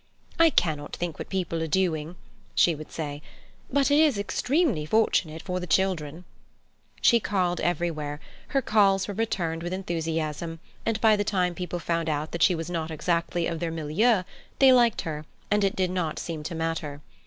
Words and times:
"I 0.39 0.49
cannot 0.49 0.95
think 0.95 1.19
what 1.19 1.29
people 1.29 1.61
are 1.61 1.67
doing," 1.67 2.15
she 2.55 2.73
would 2.73 2.91
say, 2.91 3.21
"but 3.71 3.91
it 3.91 3.99
is 3.99 4.17
extremely 4.17 4.83
fortunate 4.83 5.43
for 5.43 5.59
the 5.59 5.67
children." 5.67 6.25
She 7.01 7.19
called 7.19 7.59
everywhere; 7.59 8.19
her 8.47 8.63
calls 8.63 9.07
were 9.07 9.13
returned 9.13 9.61
with 9.61 9.73
enthusiasm, 9.73 10.59
and 10.87 10.99
by 11.01 11.15
the 11.15 11.23
time 11.23 11.53
people 11.53 11.77
found 11.77 12.09
out 12.09 12.31
that 12.31 12.41
she 12.41 12.55
was 12.55 12.67
not 12.67 12.89
exactly 12.89 13.45
of 13.45 13.59
their 13.59 13.69
milieu, 13.69 14.23
they 14.57 14.73
liked 14.73 15.01
her, 15.01 15.23
and 15.51 15.63
it 15.63 15.75
did 15.75 15.91
not 15.91 16.17
seem 16.17 16.41
to 16.45 16.55
matter. 16.55 17.01